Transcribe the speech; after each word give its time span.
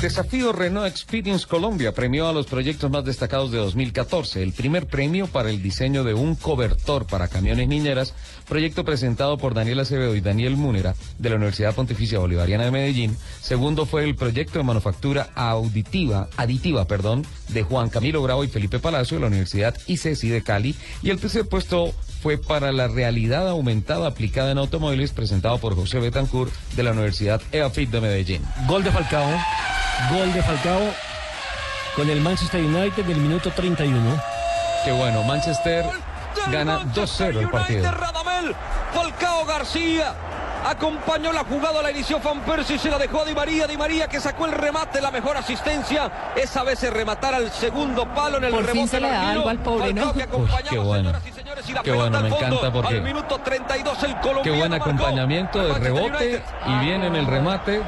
Desafío 0.00 0.52
Renault 0.52 0.86
Experience 0.86 1.44
Colombia 1.44 1.92
premió 1.92 2.28
a 2.28 2.32
los 2.32 2.46
proyectos 2.46 2.88
más 2.90 3.04
destacados 3.04 3.50
de 3.50 3.58
2014. 3.58 4.42
El 4.42 4.52
primer 4.52 4.86
premio 4.86 5.26
para 5.26 5.50
el 5.50 5.60
diseño 5.60 6.04
de 6.04 6.14
un 6.14 6.36
cobertor 6.36 7.06
para 7.06 7.26
camiones 7.26 7.66
niñeras, 7.66 8.14
proyecto 8.48 8.84
presentado 8.84 9.38
por 9.38 9.54
Daniel 9.54 9.80
Acevedo 9.80 10.14
y 10.14 10.20
Daniel 10.20 10.56
Múnera 10.56 10.94
de 11.18 11.30
la 11.30 11.36
Universidad 11.36 11.74
Pontificia 11.74 12.20
Bolivariana 12.20 12.64
de 12.64 12.70
Medellín. 12.70 13.16
Segundo 13.40 13.86
fue 13.86 14.04
el 14.04 14.14
proyecto 14.14 14.58
de 14.58 14.64
manufactura 14.64 15.30
auditiva, 15.34 16.28
aditiva, 16.36 16.84
perdón, 16.84 17.26
de 17.48 17.62
Juan 17.64 17.88
Camilo 17.88 18.22
Bravo 18.22 18.44
y 18.44 18.48
Felipe 18.48 18.78
Palacio 18.78 19.16
de 19.16 19.22
la 19.22 19.28
Universidad 19.28 19.76
ICESI 19.86 20.28
de 20.28 20.42
Cali. 20.42 20.76
Y 21.02 21.10
el 21.10 21.18
tercer 21.18 21.48
puesto 21.48 21.92
fue 22.22 22.38
para 22.38 22.72
la 22.72 22.88
realidad 22.88 23.48
aumentada 23.48 24.08
aplicada 24.08 24.50
en 24.50 24.58
automóviles 24.58 25.12
presentado 25.12 25.58
por 25.58 25.74
José 25.76 25.98
Betancourt 26.00 26.52
de 26.74 26.82
la 26.82 26.92
Universidad 26.92 27.40
EAFIT 27.52 27.90
de 27.90 28.00
Medellín. 28.00 28.44
Gol 28.66 28.82
de 28.84 28.90
Falcao. 28.90 29.28
Gol 30.10 30.32
de 30.32 30.42
Falcao 30.42 30.80
con 31.96 32.08
el 32.10 32.20
Manchester 32.20 32.62
United 32.62 33.04
del 33.04 33.18
minuto 33.18 33.50
31. 33.50 34.20
Qué 34.84 34.92
bueno, 34.92 35.22
Manchester 35.24 35.84
gana 36.50 36.80
2-0 36.94 37.38
el 37.38 37.50
partido. 37.50 37.90
Radamel, 37.90 38.54
Falcao 38.94 39.44
García. 39.44 40.14
Acompañó 40.66 41.32
la 41.32 41.44
jugada, 41.44 41.80
la 41.82 41.92
inició 41.92 42.18
Van 42.18 42.40
Persie, 42.40 42.78
se 42.78 42.90
la 42.90 42.98
dejó 42.98 43.22
a 43.22 43.24
Di 43.24 43.32
María, 43.32 43.66
Di 43.68 43.76
María 43.76 44.08
que 44.08 44.20
sacó 44.20 44.44
el 44.44 44.52
remate, 44.52 45.00
la 45.00 45.12
mejor 45.12 45.36
asistencia. 45.36 46.32
Esa 46.34 46.64
vez 46.64 46.80
se 46.80 46.90
rematar 46.90 47.32
al 47.32 47.52
segundo 47.52 48.12
palo 48.12 48.38
en 48.38 48.44
el 48.44 48.50
Por 48.50 48.64
fin 48.66 48.74
rebote. 48.74 48.90
se 48.90 49.00
le 49.00 49.08
da 49.08 49.30
algo 49.30 49.48
al 49.48 49.58
pobre, 49.60 49.86
Falcao 49.94 50.06
¿no? 50.06 50.12
que 50.14 50.22
acompañaba, 50.24 50.60
Uf, 50.64 50.68
qué 50.70 50.78
bueno. 50.78 51.12
Pelota 51.82 51.92
bueno, 51.94 52.20
me 52.20 52.28
encanta 52.28 52.72
porque- 52.72 52.94
Al 52.94 53.02
minuto 53.02 53.38
32 53.38 54.02
el 54.04 54.14
Qué 54.42 54.50
buen 54.50 54.72
acompañamiento 54.72 55.62
de 55.64 55.74
rebote 55.74 56.42
y 56.66 56.84
bien 56.84 57.02
en 57.04 57.16
el 57.16 57.26
remate. 57.26 57.82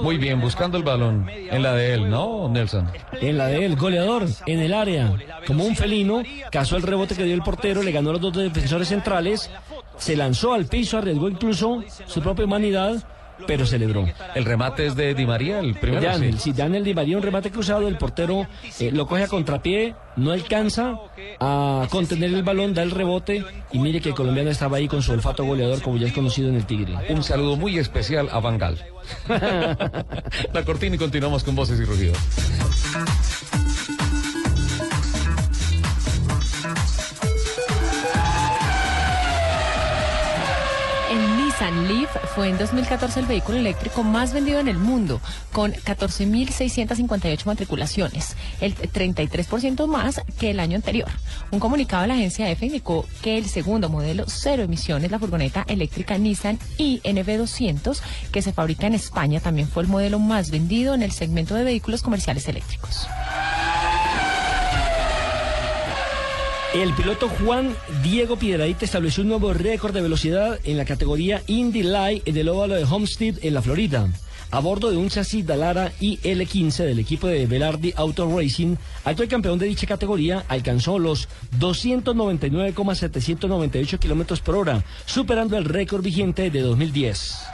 Muy 0.00 0.16
bien, 0.16 0.40
buscando 0.40 0.76
el 0.76 0.82
balón. 0.82 1.28
en 1.28 1.62
la 1.62 1.72
de 1.72 1.94
él, 1.94 2.10
¿no, 2.10 2.48
Nelson? 2.48 2.90
En 3.20 3.38
la 3.38 3.46
de 3.46 3.64
él, 3.64 3.76
goleador, 3.76 4.26
en 4.46 4.60
el 4.60 4.74
área, 4.74 5.12
como 5.46 5.64
un 5.64 5.76
felino, 5.76 6.22
cazó 6.50 6.76
el 6.76 6.82
rebote 6.82 7.14
que 7.14 7.24
dio 7.24 7.34
el 7.34 7.42
portero, 7.42 7.82
le 7.82 7.92
ganó 7.92 8.10
a 8.10 8.12
los 8.14 8.22
dos 8.22 8.34
defensores 8.34 8.88
centrales, 8.88 9.50
se 9.96 10.16
lanzó 10.16 10.54
al 10.54 10.66
piso, 10.66 10.98
arriesgó 10.98 11.28
incluso 11.28 11.82
su 12.06 12.20
propia 12.20 12.44
humanidad, 12.44 12.96
pero 13.46 13.66
celebró. 13.66 14.06
El 14.34 14.44
remate 14.44 14.86
es 14.86 14.94
de 14.94 15.14
Di 15.14 15.26
María, 15.26 15.60
el 15.60 15.74
primero. 15.74 16.02
Daniel, 16.02 16.34
sí. 16.34 16.50
si 16.50 16.52
Daniel 16.52 16.84
Di 16.84 16.94
María 16.94 17.16
un 17.16 17.22
remate 17.22 17.50
cruzado, 17.50 17.88
el 17.88 17.96
portero 17.96 18.46
eh, 18.80 18.90
lo 18.92 19.06
coge 19.06 19.24
a 19.24 19.28
contrapié, 19.28 19.94
no 20.16 20.32
alcanza 20.32 20.98
a 21.40 21.86
contener 21.90 22.32
el 22.32 22.42
balón, 22.42 22.74
da 22.74 22.82
el 22.82 22.90
rebote 22.90 23.44
y 23.72 23.78
mire 23.78 24.00
que 24.00 24.10
el 24.10 24.14
colombiano 24.14 24.50
estaba 24.50 24.76
ahí 24.78 24.88
con 24.88 25.02
su 25.02 25.12
olfato 25.12 25.44
goleador 25.44 25.82
como 25.82 25.96
ya 25.96 26.06
es 26.06 26.12
conocido 26.12 26.48
en 26.48 26.56
el 26.56 26.66
Tigre. 26.66 26.94
Un 27.08 27.22
saludo 27.22 27.56
muy 27.56 27.78
especial 27.78 28.28
a 28.30 28.40
Bangal. 28.40 28.78
la 29.28 30.64
cortina 30.64 30.96
y 30.96 30.98
continuamos 30.98 31.44
con 31.44 31.54
voces 31.54 31.78
y 31.80 31.84
rugidos. 31.84 32.18
Nissan 41.70 41.88
Leaf 41.88 42.10
fue 42.34 42.50
en 42.50 42.58
2014 42.58 43.20
el 43.20 43.26
vehículo 43.26 43.56
eléctrico 43.56 44.02
más 44.02 44.34
vendido 44.34 44.60
en 44.60 44.68
el 44.68 44.76
mundo, 44.76 45.20
con 45.50 45.72
14.658 45.72 47.46
matriculaciones, 47.46 48.36
el 48.60 48.76
33% 48.76 49.86
más 49.86 50.20
que 50.38 50.50
el 50.50 50.60
año 50.60 50.76
anterior. 50.76 51.08
Un 51.50 51.60
comunicado 51.60 52.02
de 52.02 52.08
la 52.08 52.14
agencia 52.14 52.50
EFE 52.50 52.66
indicó 52.66 53.06
que 53.22 53.38
el 53.38 53.46
segundo 53.46 53.88
modelo 53.88 54.24
cero 54.26 54.62
emisiones, 54.62 55.10
la 55.10 55.18
furgoneta 55.18 55.64
eléctrica 55.66 56.18
Nissan 56.18 56.58
INV200, 56.78 58.00
que 58.30 58.42
se 58.42 58.52
fabrica 58.52 58.86
en 58.86 58.94
España, 58.94 59.40
también 59.40 59.68
fue 59.68 59.84
el 59.84 59.88
modelo 59.88 60.18
más 60.18 60.50
vendido 60.50 60.94
en 60.94 61.02
el 61.02 61.12
segmento 61.12 61.54
de 61.54 61.64
vehículos 61.64 62.02
comerciales 62.02 62.46
eléctricos. 62.46 63.08
El 66.74 66.92
piloto 66.94 67.28
Juan 67.28 67.74
Diego 68.02 68.36
Piedradita 68.36 68.84
estableció 68.84 69.22
un 69.22 69.28
nuevo 69.28 69.52
récord 69.52 69.94
de 69.94 70.02
velocidad 70.02 70.58
en 70.64 70.76
la 70.76 70.84
categoría 70.84 71.40
Indy 71.46 71.84
Light 71.84 72.24
del 72.24 72.48
óvalo 72.48 72.74
de 72.74 72.82
Homestead 72.82 73.36
en 73.42 73.54
la 73.54 73.62
Florida. 73.62 74.08
A 74.50 74.58
bordo 74.58 74.90
de 74.90 74.96
un 74.96 75.08
chasis 75.08 75.46
Dallara 75.46 75.92
IL-15 76.00 76.84
del 76.84 76.98
equipo 76.98 77.28
de 77.28 77.46
Velardi 77.46 77.92
Auto 77.94 78.28
Racing, 78.28 78.74
actual 79.04 79.28
campeón 79.28 79.60
de 79.60 79.66
dicha 79.66 79.86
categoría 79.86 80.44
alcanzó 80.48 80.98
los 80.98 81.28
299,798 81.60 84.00
kilómetros 84.00 84.40
por 84.40 84.56
hora, 84.56 84.82
superando 85.06 85.56
el 85.56 85.66
récord 85.66 86.02
vigente 86.02 86.50
de 86.50 86.60
2010. 86.60 87.53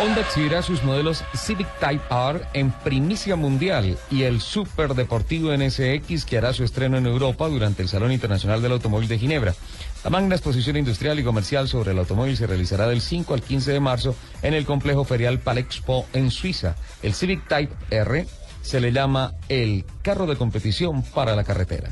Honda 0.00 0.20
exhibirá 0.20 0.62
sus 0.62 0.84
modelos 0.84 1.24
Civic 1.34 1.66
Type 1.80 2.04
R 2.08 2.40
en 2.52 2.70
primicia 2.70 3.34
mundial 3.34 3.98
y 4.12 4.22
el 4.22 4.40
Super 4.40 4.94
Deportivo 4.94 5.50
NSX 5.56 6.24
que 6.24 6.38
hará 6.38 6.52
su 6.52 6.62
estreno 6.62 6.98
en 6.98 7.06
Europa 7.06 7.48
durante 7.48 7.82
el 7.82 7.88
Salón 7.88 8.12
Internacional 8.12 8.62
del 8.62 8.72
Automóvil 8.72 9.08
de 9.08 9.18
Ginebra. 9.18 9.54
La 10.04 10.10
magna 10.10 10.36
exposición 10.36 10.76
industrial 10.76 11.18
y 11.18 11.24
comercial 11.24 11.66
sobre 11.66 11.90
el 11.90 11.98
automóvil 11.98 12.36
se 12.36 12.46
realizará 12.46 12.86
del 12.86 13.00
5 13.00 13.34
al 13.34 13.42
15 13.42 13.72
de 13.72 13.80
marzo 13.80 14.14
en 14.42 14.54
el 14.54 14.64
complejo 14.64 15.04
ferial 15.04 15.40
Palexpo 15.40 16.06
en 16.12 16.30
Suiza. 16.30 16.76
El 17.02 17.12
Civic 17.12 17.48
Type 17.48 17.74
R 17.90 18.24
se 18.62 18.80
le 18.80 18.92
llama 18.92 19.34
el 19.48 19.84
carro 20.02 20.26
de 20.26 20.36
competición 20.36 21.02
para 21.02 21.34
la 21.34 21.42
carretera. 21.42 21.90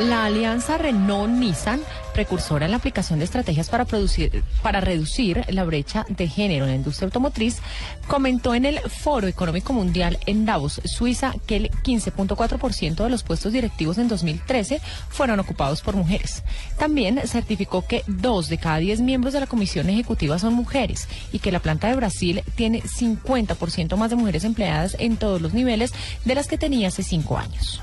La 0.00 0.26
alianza 0.26 0.76
Renault-Nissan, 0.76 1.80
precursora 2.16 2.64
en 2.64 2.70
la 2.70 2.78
aplicación 2.78 3.18
de 3.18 3.26
estrategias 3.26 3.68
para, 3.68 3.84
producir, 3.84 4.42
para 4.62 4.80
reducir 4.80 5.44
la 5.50 5.64
brecha 5.64 6.06
de 6.08 6.26
género 6.26 6.64
en 6.64 6.70
la 6.70 6.76
industria 6.76 7.04
automotriz, 7.04 7.58
comentó 8.06 8.54
en 8.54 8.64
el 8.64 8.80
Foro 8.80 9.26
Económico 9.26 9.74
Mundial 9.74 10.18
en 10.24 10.46
Davos, 10.46 10.80
Suiza, 10.86 11.34
que 11.46 11.56
el 11.56 11.70
15.4% 11.70 13.04
de 13.04 13.10
los 13.10 13.22
puestos 13.22 13.52
directivos 13.52 13.98
en 13.98 14.08
2013 14.08 14.80
fueron 15.10 15.40
ocupados 15.40 15.82
por 15.82 15.94
mujeres. 15.94 16.42
También 16.78 17.20
certificó 17.26 17.86
que 17.86 18.02
dos 18.06 18.48
de 18.48 18.56
cada 18.56 18.78
diez 18.78 19.02
miembros 19.02 19.34
de 19.34 19.40
la 19.40 19.46
comisión 19.46 19.90
ejecutiva 19.90 20.38
son 20.38 20.54
mujeres 20.54 21.08
y 21.32 21.40
que 21.40 21.52
la 21.52 21.60
planta 21.60 21.88
de 21.88 21.96
Brasil 21.96 22.42
tiene 22.54 22.80
50% 22.80 23.94
más 23.98 24.08
de 24.08 24.16
mujeres 24.16 24.44
empleadas 24.44 24.96
en 24.98 25.18
todos 25.18 25.42
los 25.42 25.52
niveles 25.52 25.92
de 26.24 26.34
las 26.34 26.48
que 26.48 26.56
tenía 26.56 26.88
hace 26.88 27.02
cinco 27.02 27.36
años. 27.36 27.82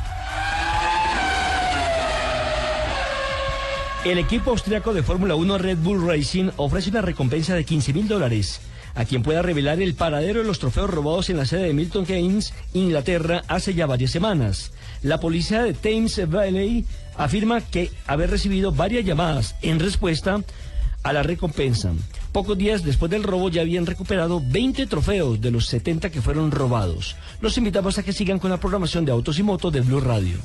El 4.06 4.18
equipo 4.18 4.52
austriaco 4.52 4.94
de 4.94 5.02
Fórmula 5.02 5.36
1 5.36 5.58
Red 5.60 5.78
Bull 5.78 6.06
Racing 6.06 6.50
ofrece 6.58 6.90
una 6.90 7.02
recompensa 7.02 7.56
de 7.56 7.64
15 7.64 7.94
mil 7.94 8.10
dólares 8.10 8.60
a 8.96 9.06
quien 9.06 9.24
pueda 9.24 9.42
revelar 9.42 9.82
el 9.82 9.96
paradero 9.96 10.42
de 10.42 10.46
los 10.46 10.60
trofeos 10.60 10.90
robados 10.90 11.30
en 11.30 11.38
la 11.38 11.46
sede 11.46 11.64
de 11.64 11.74
Milton 11.74 12.06
Keynes, 12.06 12.54
Inglaterra, 12.74 13.44
hace 13.48 13.74
ya 13.74 13.86
varias 13.86 14.12
semanas. 14.12 14.74
La 15.04 15.22
policía 15.22 15.64
de 15.64 15.74
Thames 15.74 16.30
Valley 16.30 16.86
afirma 17.16 17.62
que 17.62 17.92
haber 18.06 18.30
recibido 18.30 18.74
varias 18.74 19.06
llamadas 19.06 19.56
en 19.62 19.80
respuesta 19.80 20.44
a 21.02 21.14
la 21.14 21.24
recompensa. 21.24 21.94
Pocos 22.34 22.58
días 22.58 22.84
después 22.84 23.10
del 23.10 23.24
robo 23.24 23.50
ya 23.50 23.62
habían 23.62 23.86
recuperado 23.86 24.42
20 24.46 24.86
trofeos 24.88 25.40
de 25.40 25.52
los 25.52 25.68
70 25.68 26.10
que 26.10 26.22
fueron 26.22 26.52
robados. 26.52 27.16
Los 27.40 27.58
invitamos 27.58 27.98
a 27.98 28.04
que 28.04 28.12
sigan 28.12 28.40
con 28.40 28.52
la 28.52 28.60
programación 28.60 29.06
de 29.06 29.14
Autos 29.14 29.40
y 29.40 29.44
Motos 29.44 29.72
de 29.72 29.82
Blue 29.82 30.02
Radio. 30.02 30.38